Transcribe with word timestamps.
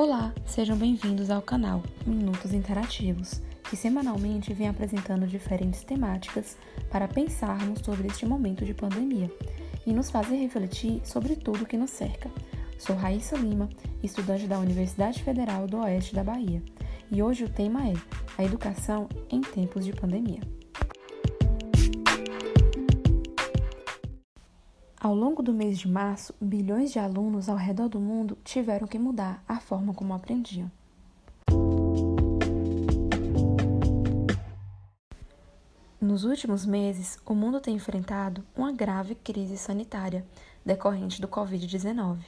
Olá, 0.00 0.32
sejam 0.46 0.76
bem-vindos 0.76 1.28
ao 1.28 1.42
canal 1.42 1.82
Minutos 2.06 2.54
Interativos, 2.54 3.42
que 3.68 3.76
semanalmente 3.76 4.54
vem 4.54 4.68
apresentando 4.68 5.26
diferentes 5.26 5.82
temáticas 5.82 6.56
para 6.88 7.08
pensarmos 7.08 7.80
sobre 7.80 8.06
este 8.06 8.24
momento 8.24 8.64
de 8.64 8.72
pandemia 8.72 9.28
e 9.84 9.92
nos 9.92 10.08
fazer 10.08 10.36
refletir 10.36 11.00
sobre 11.04 11.34
tudo 11.34 11.66
que 11.66 11.76
nos 11.76 11.90
cerca. 11.90 12.30
Sou 12.78 12.94
Raíssa 12.94 13.36
Lima, 13.36 13.68
estudante 14.00 14.46
da 14.46 14.60
Universidade 14.60 15.20
Federal 15.20 15.66
do 15.66 15.78
Oeste 15.78 16.14
da 16.14 16.22
Bahia, 16.22 16.62
e 17.10 17.20
hoje 17.20 17.42
o 17.42 17.48
tema 17.48 17.88
é 17.88 17.94
a 18.38 18.44
educação 18.44 19.08
em 19.28 19.40
tempos 19.40 19.84
de 19.84 19.92
pandemia. 19.92 20.57
Ao 25.00 25.14
longo 25.14 25.44
do 25.44 25.54
mês 25.54 25.78
de 25.78 25.86
março, 25.86 26.34
bilhões 26.40 26.90
de 26.90 26.98
alunos 26.98 27.48
ao 27.48 27.54
redor 27.54 27.88
do 27.88 28.00
mundo 28.00 28.36
tiveram 28.42 28.84
que 28.84 28.98
mudar 28.98 29.44
a 29.46 29.60
forma 29.60 29.94
como 29.94 30.12
aprendiam. 30.12 30.68
Nos 36.00 36.24
últimos 36.24 36.66
meses, 36.66 37.16
o 37.24 37.32
mundo 37.32 37.60
tem 37.60 37.76
enfrentado 37.76 38.44
uma 38.56 38.72
grave 38.72 39.14
crise 39.14 39.56
sanitária 39.56 40.26
decorrente 40.66 41.20
do 41.20 41.28
Covid-19. 41.28 42.18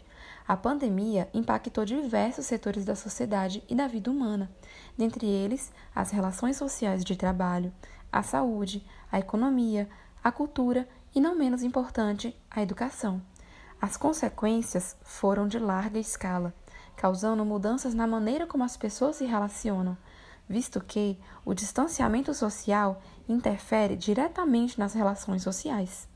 A 0.46 0.56
pandemia 0.56 1.28
impactou 1.34 1.84
diversos 1.84 2.46
setores 2.46 2.84
da 2.84 2.94
sociedade 2.94 3.64
e 3.68 3.74
da 3.74 3.88
vida 3.88 4.12
humana, 4.12 4.48
dentre 4.96 5.26
eles 5.26 5.72
as 5.92 6.12
relações 6.12 6.56
sociais 6.56 7.04
de 7.04 7.16
trabalho, 7.16 7.72
a 8.12 8.22
saúde, 8.22 8.86
a 9.10 9.18
economia, 9.18 9.88
a 10.22 10.30
cultura 10.30 10.88
e, 11.14 11.20
não 11.20 11.34
menos 11.34 11.62
importante, 11.62 12.36
a 12.50 12.62
educação. 12.62 13.20
As 13.80 13.96
consequências 13.96 14.96
foram 15.02 15.48
de 15.48 15.58
larga 15.58 15.98
escala, 15.98 16.52
causando 16.96 17.44
mudanças 17.44 17.94
na 17.94 18.06
maneira 18.06 18.46
como 18.46 18.62
as 18.62 18.76
pessoas 18.76 19.16
se 19.16 19.24
relacionam, 19.24 19.96
visto 20.48 20.80
que 20.80 21.18
o 21.44 21.54
distanciamento 21.54 22.34
social 22.34 23.02
interfere 23.28 23.96
diretamente 23.96 24.78
nas 24.78 24.92
relações 24.92 25.42
sociais. 25.42 26.08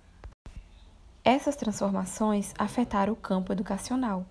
Essas 1.25 1.57
transformações 1.57 2.53
afetaram 2.59 3.15
o 3.15 3.17
campo 3.17 3.51
educacional. 3.53 4.27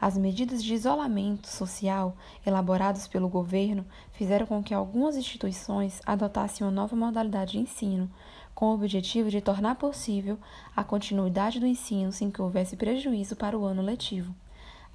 As 0.00 0.16
medidas 0.16 0.62
de 0.62 0.74
isolamento 0.74 1.48
social 1.48 2.16
elaboradas 2.46 3.08
pelo 3.08 3.28
governo 3.28 3.84
fizeram 4.12 4.46
com 4.46 4.62
que 4.62 4.72
algumas 4.72 5.16
instituições 5.16 6.00
adotassem 6.06 6.66
uma 6.66 6.72
nova 6.72 6.94
modalidade 6.94 7.52
de 7.52 7.58
ensino, 7.58 8.10
com 8.54 8.66
o 8.66 8.74
objetivo 8.74 9.30
de 9.30 9.40
tornar 9.40 9.74
possível 9.76 10.38
a 10.74 10.84
continuidade 10.84 11.60
do 11.60 11.66
ensino 11.66 12.12
sem 12.12 12.30
que 12.30 12.42
houvesse 12.42 12.76
prejuízo 12.76 13.36
para 13.36 13.58
o 13.58 13.64
ano 13.64 13.82
letivo. 13.82 14.34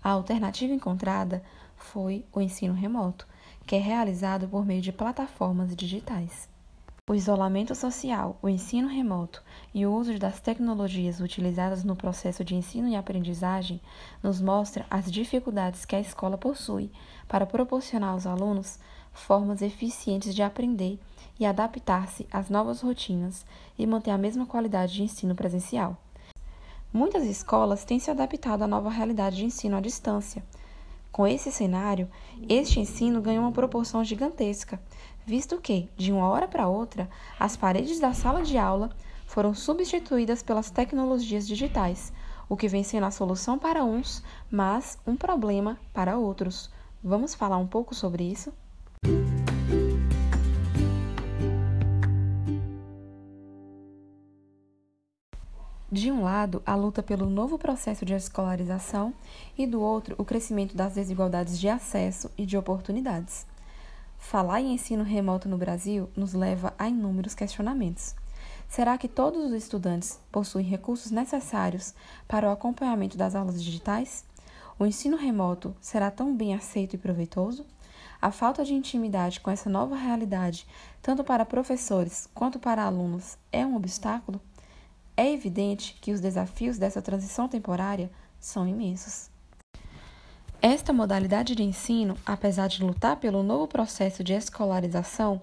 A 0.03 0.09
alternativa 0.09 0.73
encontrada 0.73 1.43
foi 1.75 2.25
o 2.33 2.41
ensino 2.41 2.73
remoto, 2.73 3.27
que 3.65 3.75
é 3.75 3.79
realizado 3.79 4.47
por 4.47 4.65
meio 4.65 4.81
de 4.81 4.91
plataformas 4.91 5.75
digitais. 5.75 6.52
O 7.09 7.13
isolamento 7.13 7.75
social, 7.75 8.39
o 8.41 8.47
ensino 8.47 8.87
remoto 8.87 9.43
e 9.73 9.85
o 9.85 9.93
uso 9.93 10.17
das 10.17 10.39
tecnologias 10.39 11.19
utilizadas 11.19 11.83
no 11.83 11.97
processo 11.97 12.45
de 12.45 12.55
ensino 12.55 12.87
e 12.87 12.95
aprendizagem 12.95 13.81
nos 14.23 14.39
mostra 14.39 14.85
as 14.89 15.11
dificuldades 15.11 15.83
que 15.83 15.97
a 15.97 15.99
escola 15.99 16.37
possui 16.37 16.89
para 17.27 17.45
proporcionar 17.45 18.11
aos 18.11 18.25
alunos 18.25 18.79
formas 19.11 19.61
eficientes 19.61 20.33
de 20.33 20.41
aprender 20.41 20.97
e 21.37 21.45
adaptar-se 21.45 22.25
às 22.31 22.49
novas 22.49 22.79
rotinas 22.79 23.45
e 23.77 23.85
manter 23.85 24.11
a 24.11 24.17
mesma 24.17 24.45
qualidade 24.45 24.93
de 24.93 25.03
ensino 25.03 25.35
presencial. 25.35 25.97
Muitas 26.93 27.25
escolas 27.25 27.83
têm 27.83 27.99
se 27.99 28.11
adaptado 28.11 28.61
à 28.61 28.67
nova 28.67 28.89
realidade 28.89 29.35
de 29.35 29.43
ensino 29.43 29.75
à 29.75 29.81
distância. 29.81 30.41
Com 31.13 31.27
esse 31.27 31.51
cenário, 31.51 32.09
este 32.49 32.79
ensino 32.79 33.21
ganhou 33.21 33.43
uma 33.43 33.51
proporção 33.51 34.03
gigantesca, 34.03 34.81
visto 35.23 35.61
que, 35.61 35.87
de 35.95 36.11
uma 36.11 36.27
hora 36.27 36.47
para 36.47 36.67
outra, 36.67 37.07
as 37.39 37.55
paredes 37.55 37.99
da 37.99 38.13
sala 38.13 38.41
de 38.41 38.57
aula 38.57 38.89
foram 39.27 39.53
substituídas 39.53 40.41
pelas 40.41 40.71
tecnologias 40.71 41.47
digitais, 41.47 42.11
o 42.49 42.57
que 42.57 42.67
vem 42.67 42.83
sendo 42.83 43.05
a 43.05 43.11
solução 43.11 43.59
para 43.59 43.85
uns, 43.85 44.23
mas 44.49 44.97
um 45.05 45.15
problema 45.15 45.77
para 45.93 46.17
outros. 46.17 46.71
Vamos 47.03 47.35
falar 47.35 47.57
um 47.57 47.67
pouco 47.67 47.93
sobre 47.93 48.23
isso? 48.23 48.51
De 55.93 56.11
um 56.11 56.23
lado, 56.23 56.59
a 56.65 56.73
luta 56.73 57.03
pelo 57.03 57.29
novo 57.29 57.55
processo 57.55 58.03
de 58.03 58.15
escolarização 58.15 59.13
e 59.55 59.67
do 59.67 59.79
outro, 59.79 60.15
o 60.17 60.25
crescimento 60.25 60.75
das 60.75 60.95
desigualdades 60.95 61.59
de 61.59 61.69
acesso 61.69 62.31
e 62.35 62.47
de 62.47 62.57
oportunidades. 62.57 63.45
Falar 64.17 64.59
em 64.59 64.73
ensino 64.73 65.03
remoto 65.03 65.47
no 65.47 65.55
Brasil 65.55 66.09
nos 66.17 66.33
leva 66.33 66.73
a 66.79 66.89
inúmeros 66.89 67.35
questionamentos. 67.35 68.15
Será 68.67 68.97
que 68.97 69.07
todos 69.07 69.45
os 69.45 69.53
estudantes 69.53 70.19
possuem 70.31 70.65
recursos 70.65 71.11
necessários 71.11 71.93
para 72.27 72.49
o 72.49 72.51
acompanhamento 72.51 73.15
das 73.15 73.35
aulas 73.35 73.63
digitais? 73.63 74.25
O 74.79 74.87
ensino 74.87 75.15
remoto 75.15 75.75
será 75.79 76.09
tão 76.09 76.35
bem 76.35 76.55
aceito 76.55 76.95
e 76.95 76.97
proveitoso? 76.97 77.67
A 78.19 78.31
falta 78.31 78.65
de 78.65 78.73
intimidade 78.73 79.39
com 79.39 79.51
essa 79.51 79.69
nova 79.69 79.95
realidade, 79.95 80.65
tanto 81.03 81.23
para 81.23 81.45
professores 81.45 82.27
quanto 82.33 82.57
para 82.57 82.83
alunos, 82.83 83.37
é 83.51 83.63
um 83.63 83.75
obstáculo? 83.75 84.41
É 85.23 85.31
evidente 85.31 85.95
que 86.01 86.11
os 86.11 86.19
desafios 86.19 86.77
dessa 86.77 87.01
transição 87.01 87.47
temporária 87.47 88.11
são 88.41 88.67
imensos. 88.67 89.29
Esta 90.61 90.91
modalidade 90.91 91.55
de 91.55 91.63
ensino, 91.63 92.17
apesar 92.25 92.67
de 92.67 92.83
lutar 92.83 93.15
pelo 93.15 93.41
novo 93.41 93.65
processo 93.65 94.21
de 94.21 94.33
escolarização, 94.33 95.41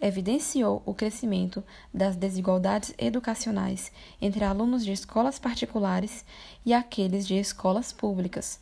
evidenciou 0.00 0.82
o 0.84 0.92
crescimento 0.92 1.62
das 1.94 2.16
desigualdades 2.16 2.92
educacionais 2.98 3.92
entre 4.20 4.42
alunos 4.42 4.84
de 4.84 4.90
escolas 4.90 5.38
particulares 5.38 6.24
e 6.66 6.74
aqueles 6.74 7.24
de 7.24 7.36
escolas 7.36 7.92
públicas. 7.92 8.58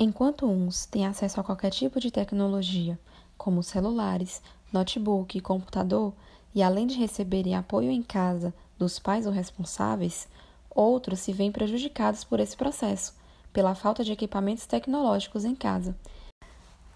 Enquanto 0.00 0.46
uns 0.46 0.84
têm 0.84 1.06
acesso 1.06 1.38
a 1.38 1.44
qualquer 1.44 1.70
tipo 1.70 2.00
de 2.00 2.10
tecnologia, 2.10 2.98
como 3.38 3.62
celulares, 3.62 4.42
notebook 4.72 5.38
e 5.38 5.40
computador, 5.40 6.12
e 6.52 6.60
além 6.60 6.88
de 6.88 6.98
receberem 6.98 7.54
apoio 7.54 7.88
em 7.92 8.02
casa 8.02 8.52
dos 8.78 8.98
pais 8.98 9.26
ou 9.26 9.32
responsáveis, 9.32 10.28
outros 10.70 11.20
se 11.20 11.32
veem 11.32 11.50
prejudicados 11.50 12.24
por 12.24 12.40
esse 12.40 12.56
processo, 12.56 13.14
pela 13.52 13.74
falta 13.74 14.04
de 14.04 14.12
equipamentos 14.12 14.66
tecnológicos 14.66 15.44
em 15.44 15.54
casa. 15.54 15.96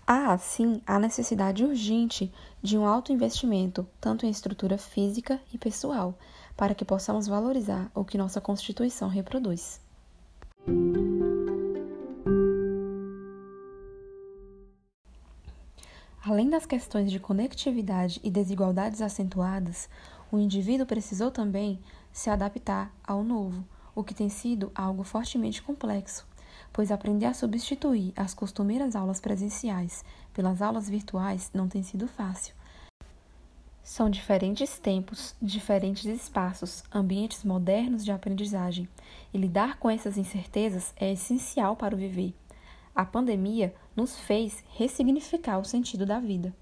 Há, 0.07 0.33
assim, 0.33 0.83
a 0.87 0.99
necessidade 0.99 1.65
urgente 1.65 2.33
de 2.63 2.77
um 2.77 2.87
alto 2.87 3.13
investimento, 3.13 3.87
tanto 4.01 4.27
em 4.27 4.31
estrutura 4.31 4.77
física 4.77 5.41
e 5.53 5.57
pessoal, 5.57 6.19
para 6.57 6.75
que 6.75 6.85
possamos 6.85 7.27
valorizar 7.27 7.91
o 7.95 8.05
que 8.05 8.19
nossa 8.19 8.41
Constituição 8.41 9.09
reproduz. 9.09 9.81
Além 16.23 16.51
das 16.51 16.67
questões 16.67 17.11
de 17.11 17.19
conectividade 17.19 18.21
e 18.23 18.31
desigualdades 18.31 19.01
acentuadas, 19.01 19.89
o 20.31 20.39
indivíduo 20.39 20.87
precisou 20.87 21.31
também 21.31 21.81
se 22.13 22.31
adaptar 22.31 22.93
ao 23.03 23.23
novo, 23.23 23.65
o 23.95 24.05
que 24.05 24.15
tem 24.15 24.29
sido 24.29 24.71
algo 24.75 25.03
fortemente 25.03 25.63
complexo, 25.63 26.27
pois 26.73 26.93
aprender 26.93 27.27
a 27.27 27.35
substituir 27.35 28.13
as 28.17 28.35
costumeiras 28.35 28.95
aulas 28.95 29.21
presenciais 29.21 30.05
pelas 30.33 30.63
aulas 30.63 30.89
virtuais 30.89 31.51
não 31.53 31.69
tem 31.69 31.83
sido 31.83 32.07
fácil. 32.07 32.55
São 33.83 34.09
diferentes 34.09 34.79
tempos, 34.79 35.35
diferentes 35.43 36.05
espaços, 36.05 36.85
ambientes 36.95 37.43
modernos 37.43 38.05
de 38.05 38.13
aprendizagem, 38.13 38.89
e 39.35 39.39
lidar 39.39 39.79
com 39.79 39.91
essas 39.91 40.17
incertezas 40.17 40.95
é 40.97 41.13
essencial 41.13 41.75
para 41.75 41.95
o 41.95 41.99
viver. 41.99 42.33
A 42.95 43.05
pandemia 43.05 43.75
nos 43.97 44.19
fez 44.19 44.63
ressignificar 44.77 45.59
o 45.59 45.65
sentido 45.65 46.07
da 46.07 46.21
vida. 46.21 46.55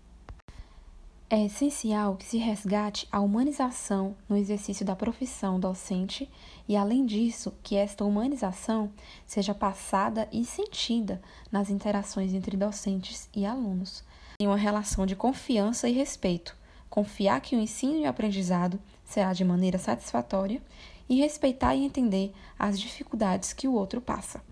É 1.31 1.45
essencial 1.45 2.17
que 2.17 2.25
se 2.25 2.39
resgate 2.39 3.07
a 3.13 3.21
humanização 3.21 4.17
no 4.27 4.35
exercício 4.35 4.83
da 4.83 4.97
profissão 4.97 5.61
docente 5.61 6.27
e, 6.67 6.75
além 6.75 7.05
disso, 7.05 7.53
que 7.63 7.77
esta 7.77 8.03
humanização 8.03 8.91
seja 9.27 9.55
passada 9.55 10.27
e 10.33 10.43
sentida 10.47 11.21
nas 11.53 11.69
interações 11.69 12.33
entre 12.33 12.57
docentes 12.57 13.29
e 13.35 13.45
alunos, 13.45 14.03
em 14.41 14.47
uma 14.47 14.57
relação 14.57 15.05
de 15.05 15.15
confiança 15.15 15.87
e 15.87 15.93
respeito. 15.93 16.57
Confiar 16.89 17.43
que 17.43 17.55
o 17.55 17.61
ensino 17.61 17.99
e 17.99 18.07
o 18.07 18.09
aprendizado 18.09 18.81
será 19.05 19.35
de 19.35 19.45
maneira 19.45 19.77
satisfatória 19.77 20.63
e 21.11 21.17
respeitar 21.17 21.75
e 21.75 21.85
entender 21.85 22.33
as 22.59 22.81
dificuldades 22.81 23.53
que 23.53 23.69
o 23.69 23.75
outro 23.75 24.01
passa. 24.01 24.43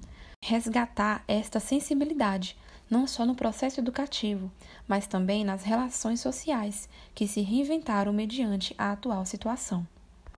Resgatar 0.45 1.25
esta 1.27 1.59
sensibilidade 1.59 2.55
não 2.89 3.07
só 3.07 3.25
no 3.27 3.35
processo 3.35 3.81
educativo, 3.81 4.51
mas 4.87 5.07
também 5.07 5.45
nas 5.45 5.63
relações 5.65 6.21
sociais 6.21 6.89
que 7.15 7.27
se 7.27 7.41
reinventaram 7.41 8.13
mediante 8.13 8.75
a 8.79 8.93
atual 8.93 9.25
situação. 9.25 9.87